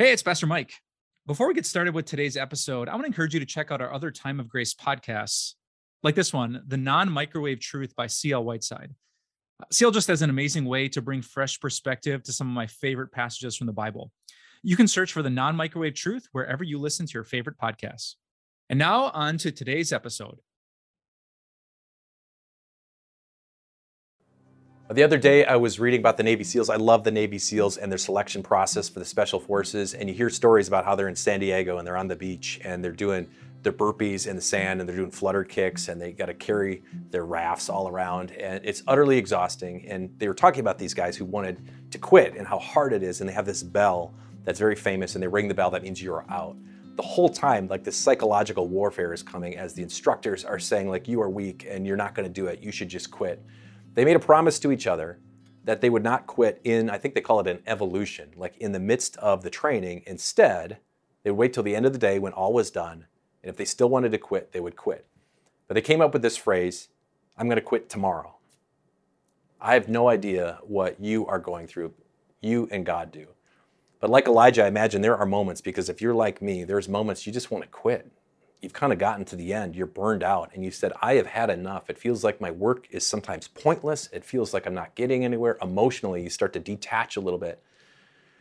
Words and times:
Hey, 0.00 0.12
it's 0.12 0.22
Pastor 0.22 0.46
Mike. 0.46 0.74
Before 1.26 1.48
we 1.48 1.54
get 1.54 1.66
started 1.66 1.92
with 1.92 2.04
today's 2.04 2.36
episode, 2.36 2.88
I 2.88 2.92
want 2.92 3.02
to 3.02 3.08
encourage 3.08 3.34
you 3.34 3.40
to 3.40 3.46
check 3.46 3.72
out 3.72 3.80
our 3.80 3.92
other 3.92 4.12
Time 4.12 4.38
of 4.38 4.48
Grace 4.48 4.72
podcasts, 4.72 5.54
like 6.04 6.14
this 6.14 6.32
one, 6.32 6.62
The 6.68 6.76
Non 6.76 7.10
Microwave 7.10 7.58
Truth 7.58 7.96
by 7.96 8.06
C.L. 8.06 8.44
Whiteside. 8.44 8.94
Uh, 9.60 9.66
CL 9.72 9.90
just 9.90 10.06
has 10.06 10.22
an 10.22 10.30
amazing 10.30 10.66
way 10.66 10.88
to 10.90 11.02
bring 11.02 11.20
fresh 11.20 11.58
perspective 11.58 12.22
to 12.22 12.32
some 12.32 12.46
of 12.46 12.54
my 12.54 12.68
favorite 12.68 13.10
passages 13.10 13.56
from 13.56 13.66
the 13.66 13.72
Bible. 13.72 14.12
You 14.62 14.76
can 14.76 14.86
search 14.86 15.12
for 15.12 15.20
the 15.24 15.30
non 15.30 15.56
microwave 15.56 15.94
truth 15.94 16.28
wherever 16.30 16.62
you 16.62 16.78
listen 16.78 17.04
to 17.04 17.14
your 17.14 17.24
favorite 17.24 17.58
podcasts. 17.58 18.14
And 18.70 18.78
now, 18.78 19.06
on 19.06 19.36
to 19.38 19.50
today's 19.50 19.92
episode. 19.92 20.38
The 24.90 25.02
other 25.02 25.18
day, 25.18 25.44
I 25.44 25.56
was 25.56 25.78
reading 25.78 26.00
about 26.00 26.16
the 26.16 26.22
Navy 26.22 26.44
SEALs. 26.44 26.70
I 26.70 26.76
love 26.76 27.04
the 27.04 27.10
Navy 27.10 27.38
SEALs 27.38 27.76
and 27.76 27.92
their 27.92 27.98
selection 27.98 28.42
process 28.42 28.88
for 28.88 29.00
the 29.00 29.04
Special 29.04 29.38
Forces. 29.38 29.92
And 29.92 30.08
you 30.08 30.14
hear 30.14 30.30
stories 30.30 30.66
about 30.66 30.86
how 30.86 30.94
they're 30.94 31.08
in 31.08 31.14
San 31.14 31.40
Diego 31.40 31.76
and 31.76 31.86
they're 31.86 31.98
on 31.98 32.08
the 32.08 32.16
beach 32.16 32.58
and 32.64 32.82
they're 32.82 32.90
doing 32.90 33.28
their 33.62 33.72
burpees 33.72 34.26
in 34.26 34.34
the 34.34 34.40
sand 34.40 34.80
and 34.80 34.88
they're 34.88 34.96
doing 34.96 35.10
flutter 35.10 35.44
kicks 35.44 35.88
and 35.88 36.00
they 36.00 36.12
got 36.12 36.26
to 36.26 36.34
carry 36.34 36.82
their 37.10 37.26
rafts 37.26 37.68
all 37.68 37.86
around. 37.86 38.30
And 38.32 38.64
it's 38.64 38.82
utterly 38.86 39.18
exhausting. 39.18 39.86
And 39.86 40.08
they 40.16 40.26
were 40.26 40.32
talking 40.32 40.60
about 40.60 40.78
these 40.78 40.94
guys 40.94 41.18
who 41.18 41.26
wanted 41.26 41.60
to 41.90 41.98
quit 41.98 42.34
and 42.34 42.46
how 42.46 42.58
hard 42.58 42.94
it 42.94 43.02
is. 43.02 43.20
And 43.20 43.28
they 43.28 43.34
have 43.34 43.44
this 43.44 43.62
bell 43.62 44.14
that's 44.44 44.58
very 44.58 44.76
famous 44.76 45.16
and 45.16 45.22
they 45.22 45.28
ring 45.28 45.48
the 45.48 45.54
bell, 45.54 45.70
that 45.70 45.82
means 45.82 46.02
you're 46.02 46.24
out. 46.30 46.56
The 46.96 47.02
whole 47.02 47.28
time, 47.28 47.68
like 47.68 47.84
this 47.84 47.96
psychological 47.96 48.68
warfare 48.68 49.12
is 49.12 49.22
coming 49.22 49.58
as 49.58 49.74
the 49.74 49.82
instructors 49.82 50.46
are 50.46 50.58
saying, 50.58 50.88
like, 50.88 51.06
you 51.08 51.20
are 51.20 51.28
weak 51.28 51.66
and 51.68 51.86
you're 51.86 51.98
not 51.98 52.14
going 52.14 52.26
to 52.26 52.32
do 52.32 52.46
it. 52.46 52.60
You 52.60 52.72
should 52.72 52.88
just 52.88 53.10
quit. 53.10 53.44
They 53.94 54.04
made 54.04 54.16
a 54.16 54.20
promise 54.20 54.58
to 54.60 54.72
each 54.72 54.86
other 54.86 55.18
that 55.64 55.80
they 55.80 55.90
would 55.90 56.02
not 56.02 56.26
quit 56.26 56.60
in, 56.64 56.88
I 56.88 56.98
think 56.98 57.14
they 57.14 57.20
call 57.20 57.40
it 57.40 57.46
an 57.46 57.62
evolution, 57.66 58.30
like 58.36 58.56
in 58.56 58.72
the 58.72 58.80
midst 58.80 59.16
of 59.18 59.42
the 59.42 59.50
training. 59.50 60.02
Instead, 60.06 60.78
they 61.22 61.30
would 61.30 61.38
wait 61.38 61.52
till 61.52 61.62
the 61.62 61.76
end 61.76 61.84
of 61.84 61.92
the 61.92 61.98
day 61.98 62.18
when 62.18 62.32
all 62.32 62.52
was 62.52 62.70
done. 62.70 63.06
And 63.42 63.50
if 63.50 63.56
they 63.56 63.64
still 63.64 63.88
wanted 63.88 64.12
to 64.12 64.18
quit, 64.18 64.52
they 64.52 64.60
would 64.60 64.76
quit. 64.76 65.06
But 65.66 65.74
they 65.74 65.82
came 65.82 66.00
up 66.00 66.12
with 66.12 66.22
this 66.22 66.36
phrase 66.36 66.88
I'm 67.36 67.46
going 67.46 67.56
to 67.56 67.62
quit 67.62 67.88
tomorrow. 67.88 68.36
I 69.60 69.74
have 69.74 69.88
no 69.88 70.08
idea 70.08 70.58
what 70.62 71.00
you 71.00 71.26
are 71.26 71.38
going 71.38 71.66
through, 71.66 71.92
you 72.40 72.68
and 72.70 72.86
God 72.86 73.12
do. 73.12 73.26
But 74.00 74.10
like 74.10 74.26
Elijah, 74.26 74.64
I 74.64 74.68
imagine 74.68 75.02
there 75.02 75.16
are 75.16 75.26
moments 75.26 75.60
because 75.60 75.88
if 75.88 76.00
you're 76.00 76.14
like 76.14 76.40
me, 76.40 76.64
there's 76.64 76.88
moments 76.88 77.26
you 77.26 77.32
just 77.32 77.50
want 77.50 77.64
to 77.64 77.70
quit 77.70 78.10
you've 78.60 78.72
kind 78.72 78.92
of 78.92 78.98
gotten 78.98 79.24
to 79.26 79.36
the 79.36 79.52
end, 79.52 79.76
you're 79.76 79.86
burned 79.86 80.22
out, 80.22 80.50
and 80.54 80.64
you 80.64 80.70
said, 80.70 80.92
I 81.00 81.14
have 81.14 81.26
had 81.26 81.50
enough. 81.50 81.88
It 81.88 81.98
feels 81.98 82.24
like 82.24 82.40
my 82.40 82.50
work 82.50 82.88
is 82.90 83.06
sometimes 83.06 83.48
pointless. 83.48 84.08
It 84.12 84.24
feels 84.24 84.52
like 84.52 84.66
I'm 84.66 84.74
not 84.74 84.94
getting 84.94 85.24
anywhere. 85.24 85.58
Emotionally, 85.62 86.22
you 86.22 86.30
start 86.30 86.52
to 86.54 86.60
detach 86.60 87.16
a 87.16 87.20
little 87.20 87.38
bit. 87.38 87.62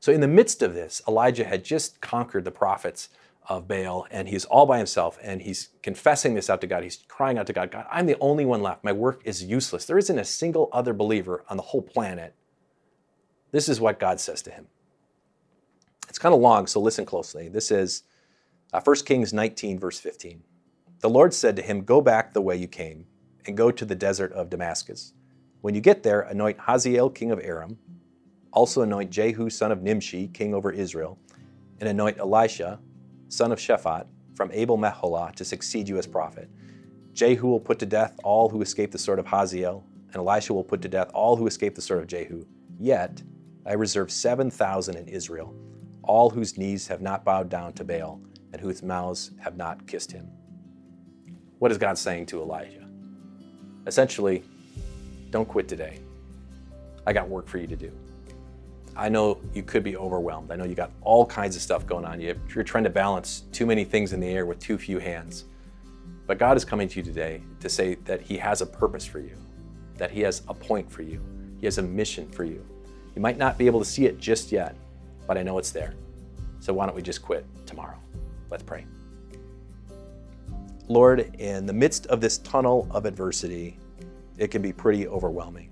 So, 0.00 0.12
in 0.12 0.20
the 0.20 0.28
midst 0.28 0.62
of 0.62 0.74
this, 0.74 1.02
Elijah 1.06 1.44
had 1.44 1.64
just 1.64 2.00
conquered 2.00 2.44
the 2.44 2.50
prophets 2.50 3.10
of 3.48 3.68
Baal, 3.68 4.06
and 4.10 4.28
he's 4.28 4.44
all 4.44 4.66
by 4.66 4.78
himself, 4.78 5.18
and 5.22 5.42
he's 5.42 5.68
confessing 5.82 6.34
this 6.34 6.48
out 6.48 6.60
to 6.62 6.66
God. 6.66 6.82
He's 6.82 7.04
crying 7.08 7.38
out 7.38 7.46
to 7.48 7.52
God, 7.52 7.70
God, 7.70 7.86
I'm 7.90 8.06
the 8.06 8.16
only 8.20 8.44
one 8.44 8.62
left. 8.62 8.82
My 8.82 8.92
work 8.92 9.20
is 9.24 9.44
useless. 9.44 9.84
There 9.84 9.98
isn't 9.98 10.18
a 10.18 10.24
single 10.24 10.68
other 10.72 10.92
believer 10.92 11.44
on 11.48 11.56
the 11.56 11.64
whole 11.64 11.82
planet. 11.82 12.34
This 13.50 13.68
is 13.68 13.80
what 13.80 13.98
God 13.98 14.20
says 14.20 14.42
to 14.42 14.50
him. 14.50 14.68
It's 16.08 16.18
kind 16.18 16.34
of 16.34 16.40
long, 16.40 16.66
so 16.66 16.80
listen 16.80 17.04
closely. 17.04 17.48
This 17.48 17.70
is 17.70 18.02
uh, 18.72 18.80
1 18.82 18.96
Kings 19.04 19.32
19, 19.32 19.78
verse 19.78 19.98
15. 19.98 20.42
The 21.00 21.10
Lord 21.10 21.34
said 21.34 21.56
to 21.56 21.62
him, 21.62 21.82
Go 21.82 22.00
back 22.00 22.32
the 22.32 22.40
way 22.40 22.56
you 22.56 22.68
came, 22.68 23.06
and 23.46 23.56
go 23.56 23.70
to 23.70 23.84
the 23.84 23.94
desert 23.94 24.32
of 24.32 24.50
Damascus. 24.50 25.12
When 25.60 25.74
you 25.74 25.80
get 25.80 26.02
there, 26.02 26.20
anoint 26.20 26.58
Hazael, 26.60 27.10
king 27.10 27.32
of 27.32 27.40
Aram. 27.40 27.78
Also 28.52 28.82
anoint 28.82 29.10
Jehu, 29.10 29.50
son 29.50 29.72
of 29.72 29.82
Nimshi, 29.82 30.28
king 30.28 30.54
over 30.54 30.70
Israel, 30.70 31.18
and 31.80 31.88
anoint 31.88 32.18
Elisha, 32.18 32.78
son 33.28 33.50
of 33.50 33.58
Shaphat 33.58 34.06
from 34.34 34.50
Abel 34.52 34.78
Meholah, 34.78 35.34
to 35.34 35.44
succeed 35.44 35.88
you 35.88 35.98
as 35.98 36.06
prophet. 36.06 36.48
Jehu 37.12 37.48
will 37.48 37.60
put 37.60 37.78
to 37.80 37.86
death 37.86 38.18
all 38.22 38.48
who 38.48 38.62
escape 38.62 38.92
the 38.92 38.98
sword 38.98 39.18
of 39.18 39.26
Hazael, 39.26 39.84
and 40.12 40.16
Elisha 40.16 40.54
will 40.54 40.64
put 40.64 40.80
to 40.82 40.88
death 40.88 41.10
all 41.12 41.36
who 41.36 41.46
escape 41.46 41.74
the 41.74 41.82
sword 41.82 42.00
of 42.00 42.06
Jehu. 42.06 42.44
Yet 42.78 43.22
I 43.66 43.72
reserve 43.72 44.12
7,000 44.12 44.96
in 44.96 45.08
Israel, 45.08 45.54
all 46.02 46.30
whose 46.30 46.56
knees 46.56 46.86
have 46.88 47.00
not 47.00 47.24
bowed 47.24 47.48
down 47.48 47.72
to 47.74 47.84
Baal 47.84 48.20
and 48.52 48.60
whose 48.60 48.82
mouths 48.82 49.30
have 49.38 49.56
not 49.56 49.86
kissed 49.86 50.12
him. 50.12 50.28
What 51.58 51.70
is 51.70 51.78
God 51.78 51.98
saying 51.98 52.26
to 52.26 52.40
Elijah? 52.40 52.88
Essentially, 53.86 54.42
don't 55.30 55.48
quit 55.48 55.68
today. 55.68 56.00
I 57.06 57.12
got 57.12 57.28
work 57.28 57.46
for 57.46 57.58
you 57.58 57.66
to 57.66 57.76
do. 57.76 57.92
I 58.96 59.08
know 59.08 59.40
you 59.54 59.62
could 59.62 59.84
be 59.84 59.96
overwhelmed. 59.96 60.50
I 60.50 60.56
know 60.56 60.64
you 60.64 60.74
got 60.74 60.90
all 61.00 61.24
kinds 61.24 61.56
of 61.56 61.62
stuff 61.62 61.86
going 61.86 62.04
on. 62.04 62.20
You're 62.20 62.64
trying 62.64 62.84
to 62.84 62.90
balance 62.90 63.44
too 63.52 63.64
many 63.66 63.84
things 63.84 64.12
in 64.12 64.20
the 64.20 64.26
air 64.26 64.46
with 64.46 64.58
too 64.58 64.76
few 64.76 64.98
hands. 64.98 65.44
But 66.26 66.38
God 66.38 66.56
is 66.56 66.64
coming 66.64 66.88
to 66.88 66.96
you 66.98 67.02
today 67.02 67.42
to 67.60 67.68
say 67.68 67.94
that 68.04 68.20
He 68.20 68.36
has 68.36 68.60
a 68.60 68.66
purpose 68.66 69.06
for 69.06 69.20
you, 69.20 69.36
that 69.96 70.10
He 70.10 70.20
has 70.20 70.42
a 70.48 70.54
point 70.54 70.90
for 70.90 71.02
you, 71.02 71.20
He 71.58 71.66
has 71.66 71.78
a 71.78 71.82
mission 71.82 72.30
for 72.30 72.44
you. 72.44 72.64
You 73.14 73.22
might 73.22 73.38
not 73.38 73.58
be 73.58 73.66
able 73.66 73.80
to 73.80 73.84
see 73.84 74.06
it 74.06 74.18
just 74.18 74.52
yet, 74.52 74.76
but 75.26 75.38
I 75.38 75.42
know 75.42 75.58
it's 75.58 75.70
there. 75.70 75.94
So 76.58 76.72
why 76.72 76.86
don't 76.86 76.94
we 76.94 77.02
just 77.02 77.22
quit 77.22 77.46
tomorrow? 77.66 77.96
Let's 78.50 78.62
pray. 78.62 78.86
Lord, 80.88 81.34
in 81.38 81.66
the 81.66 81.72
midst 81.72 82.06
of 82.06 82.20
this 82.20 82.38
tunnel 82.38 82.88
of 82.90 83.06
adversity, 83.06 83.78
it 84.38 84.50
can 84.50 84.60
be 84.60 84.72
pretty 84.72 85.06
overwhelming. 85.06 85.70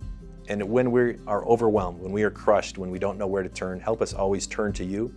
And 0.48 0.62
when 0.62 0.90
we 0.92 1.16
are 1.26 1.44
overwhelmed, 1.44 2.00
when 2.00 2.12
we 2.12 2.22
are 2.22 2.30
crushed, 2.30 2.78
when 2.78 2.90
we 2.90 2.98
don't 2.98 3.18
know 3.18 3.26
where 3.26 3.42
to 3.42 3.48
turn, 3.48 3.80
help 3.80 4.00
us 4.00 4.14
always 4.14 4.46
turn 4.46 4.72
to 4.74 4.84
you. 4.84 5.12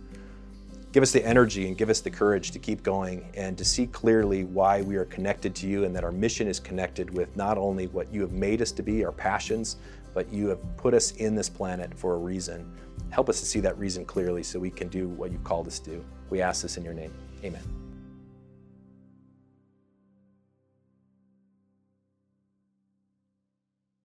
Give 0.90 1.02
us 1.02 1.12
the 1.12 1.24
energy 1.24 1.68
and 1.68 1.78
give 1.78 1.88
us 1.88 2.00
the 2.00 2.10
courage 2.10 2.50
to 2.50 2.58
keep 2.58 2.82
going 2.82 3.30
and 3.34 3.56
to 3.56 3.64
see 3.64 3.86
clearly 3.86 4.44
why 4.44 4.82
we 4.82 4.96
are 4.96 5.06
connected 5.06 5.54
to 5.54 5.66
you 5.66 5.84
and 5.84 5.96
that 5.96 6.04
our 6.04 6.12
mission 6.12 6.48
is 6.48 6.60
connected 6.60 7.16
with 7.16 7.34
not 7.34 7.56
only 7.56 7.86
what 7.86 8.12
you 8.12 8.20
have 8.20 8.32
made 8.32 8.60
us 8.60 8.72
to 8.72 8.82
be, 8.82 9.04
our 9.04 9.12
passions, 9.12 9.76
but 10.12 10.30
you 10.30 10.48
have 10.48 10.58
put 10.76 10.92
us 10.92 11.12
in 11.12 11.34
this 11.34 11.48
planet 11.48 11.94
for 11.94 12.14
a 12.14 12.18
reason. 12.18 12.70
Help 13.10 13.30
us 13.30 13.40
to 13.40 13.46
see 13.46 13.60
that 13.60 13.78
reason 13.78 14.04
clearly 14.04 14.42
so 14.42 14.58
we 14.58 14.70
can 14.70 14.88
do 14.88 15.08
what 15.08 15.30
you've 15.30 15.44
called 15.44 15.66
us 15.66 15.78
to 15.78 15.90
do. 15.90 16.04
We 16.28 16.42
ask 16.42 16.60
this 16.60 16.76
in 16.76 16.84
your 16.84 16.94
name. 16.94 17.12
Amen. 17.44 17.81